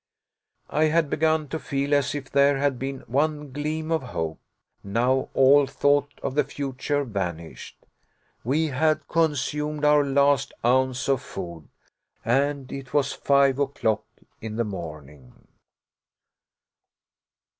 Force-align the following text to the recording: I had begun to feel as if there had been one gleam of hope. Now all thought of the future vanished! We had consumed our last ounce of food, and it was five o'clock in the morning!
I 0.71 0.85
had 0.85 1.11
begun 1.11 1.47
to 1.49 1.59
feel 1.59 1.93
as 1.93 2.15
if 2.15 2.31
there 2.31 2.57
had 2.57 2.79
been 2.79 3.01
one 3.01 3.51
gleam 3.51 3.91
of 3.91 4.01
hope. 4.01 4.39
Now 4.83 5.29
all 5.35 5.67
thought 5.67 6.09
of 6.23 6.33
the 6.33 6.43
future 6.43 7.03
vanished! 7.03 7.85
We 8.43 8.65
had 8.69 9.07
consumed 9.07 9.85
our 9.85 10.03
last 10.03 10.53
ounce 10.65 11.07
of 11.07 11.21
food, 11.21 11.67
and 12.25 12.71
it 12.71 12.95
was 12.95 13.13
five 13.13 13.59
o'clock 13.59 14.03
in 14.41 14.55
the 14.55 14.63
morning! 14.65 15.35